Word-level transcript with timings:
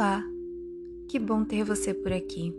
Olá, 0.00 0.24
que 1.10 1.18
bom 1.18 1.44
ter 1.44 1.62
você 1.62 1.92
por 1.92 2.10
aqui. 2.10 2.54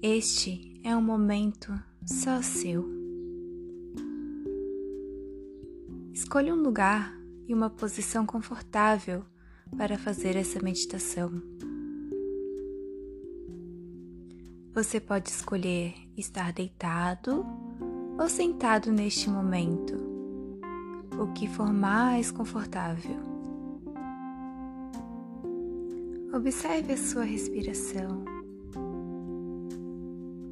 Este 0.00 0.80
é 0.82 0.96
um 0.96 1.02
momento 1.02 1.78
só 2.06 2.40
seu. 2.40 2.88
Escolha 6.10 6.54
um 6.54 6.62
lugar 6.62 7.20
e 7.46 7.52
uma 7.52 7.68
posição 7.68 8.24
confortável 8.24 9.22
para 9.76 9.98
fazer 9.98 10.36
essa 10.36 10.58
meditação. 10.62 11.30
Você 14.72 14.98
pode 14.98 15.28
escolher 15.28 15.92
estar 16.16 16.50
deitado 16.50 17.44
ou 18.18 18.26
sentado 18.26 18.90
neste 18.90 19.28
momento, 19.28 19.98
o 21.20 21.30
que 21.34 21.46
for 21.46 21.70
mais 21.70 22.30
confortável. 22.30 23.29
Observe 26.40 26.94
a 26.94 26.96
sua 26.96 27.24
respiração 27.24 28.24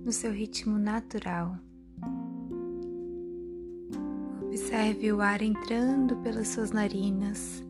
no 0.05 0.13
seu 0.13 0.31
ritmo 0.31 0.79
natural. 0.79 1.59
Observe 4.43 5.11
o 5.11 5.23
ar 5.23 5.41
entrando 5.41 6.15
pelas 6.17 6.49
suas 6.49 6.73
narinas 6.73 7.65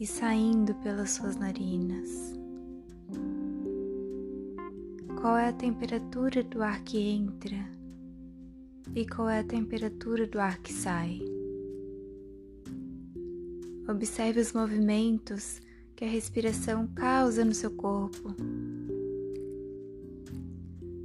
e 0.00 0.04
saindo 0.04 0.74
pelas 0.82 1.12
suas 1.12 1.36
narinas. 1.36 2.34
Qual 5.20 5.36
é 5.36 5.48
a 5.48 5.52
temperatura 5.52 6.42
do 6.42 6.64
ar 6.64 6.82
que 6.82 6.98
entra 6.98 7.64
e 8.92 9.06
qual 9.06 9.30
é 9.30 9.38
a 9.38 9.44
temperatura 9.44 10.26
do 10.26 10.40
ar 10.40 10.58
que 10.58 10.72
sai? 10.72 11.20
Observe 13.88 14.40
os 14.40 14.52
movimentos 14.52 15.64
que 15.96 16.04
a 16.04 16.08
respiração 16.08 16.86
causa 16.88 17.42
no 17.42 17.54
seu 17.54 17.70
corpo. 17.70 18.34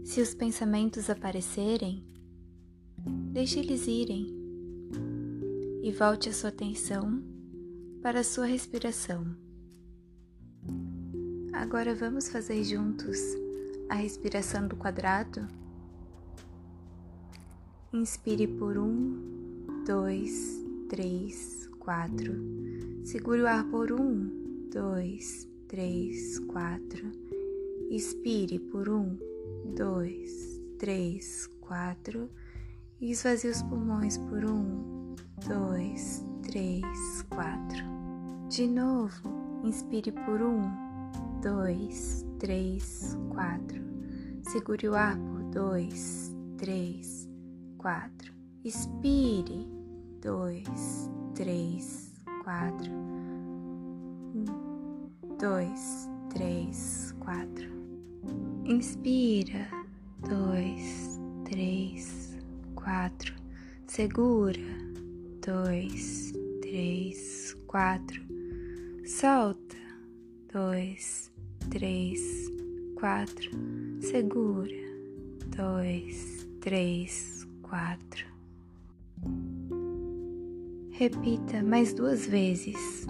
Se 0.04 0.20
os 0.20 0.34
pensamentos 0.34 1.10
aparecerem, 1.10 2.06
deixe 3.32 3.60
eles 3.60 3.88
irem 3.88 4.28
e 5.82 5.92
volte 5.94 6.28
a 6.28 6.34
sua 6.34 6.50
atenção 6.50 7.24
para 8.02 8.20
a 8.20 8.24
sua 8.24 8.46
respiração. 8.46 9.26
Agora 11.54 11.96
vamos 11.96 12.28
fazer 12.28 12.62
juntos 12.66 13.18
a 13.88 13.96
respiração 13.96 14.68
do 14.68 14.76
quadrado? 14.76 15.48
Inspire 17.94 18.46
por 18.46 18.78
um, 18.78 19.84
dois, 19.86 20.62
três, 20.90 21.70
quatro. 21.80 22.34
Segure 23.06 23.42
o 23.42 23.48
ar 23.48 23.64
por 23.70 23.94
um, 23.94 24.42
dois, 24.72 25.48
três, 25.68 26.40
quatro. 26.40 27.12
Expire 27.90 28.58
por 28.58 28.88
um, 28.88 29.18
dois, 29.76 30.62
três, 30.80 31.46
quatro. 31.60 32.30
E 33.00 33.12
esvazie 33.12 33.50
os 33.50 33.62
pulmões 33.64 34.18
por 34.18 34.46
um, 34.46 35.14
dois, 35.46 36.24
três, 36.44 37.22
quatro. 37.30 37.84
De 38.48 38.66
novo, 38.66 39.62
inspire 39.66 40.12
por 40.12 40.42
um, 40.42 40.62
dois, 41.42 42.26
três, 42.40 43.18
quatro. 43.30 43.82
Segure 44.44 44.88
o 44.88 44.96
ar 44.96 45.18
por 45.18 45.44
dois, 45.52 46.34
três, 46.58 47.28
quatro. 47.78 48.32
Expire, 48.64 49.68
dois, 50.22 51.10
três, 51.36 52.14
quatro 52.44 53.21
dois, 55.42 56.08
três, 56.30 57.16
quatro. 57.20 57.68
Inspira, 58.64 59.68
dois, 60.30 61.20
três, 61.46 62.38
quatro. 62.76 63.34
Segura, 63.88 64.62
dois, 65.44 66.32
três, 66.62 67.56
quatro. 67.66 68.22
Solta, 69.04 69.76
dois, 70.54 71.32
três, 71.72 72.48
quatro. 72.96 73.50
Segura, 74.00 74.70
dois, 75.58 76.48
três, 76.60 77.48
quatro. 77.64 78.28
Repita 80.92 81.64
mais 81.64 81.96
duas 81.96 82.28
vezes. 82.28 83.08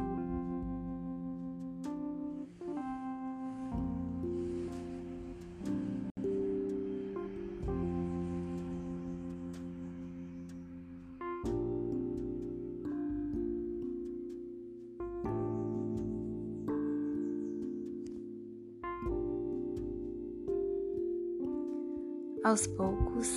Aos 22.44 22.66
poucos, 22.66 23.30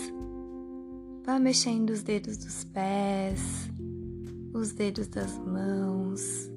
vá 1.26 1.38
mexendo 1.38 1.90
os 1.90 2.02
dedos 2.02 2.38
dos 2.38 2.64
pés, 2.64 3.38
os 4.54 4.72
dedos 4.72 5.08
das 5.08 5.36
mãos. 5.38 6.50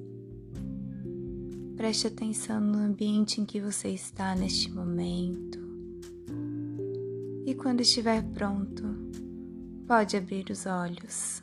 Preste 1.76 2.06
atenção 2.06 2.58
no 2.58 2.78
ambiente 2.78 3.38
em 3.38 3.44
que 3.44 3.60
você 3.60 3.88
está 3.90 4.34
neste 4.34 4.72
momento. 4.72 5.58
E 7.44 7.54
quando 7.54 7.82
estiver 7.82 8.22
pronto, 8.32 8.82
pode 9.86 10.16
abrir 10.16 10.46
os 10.50 10.64
olhos. 10.64 11.42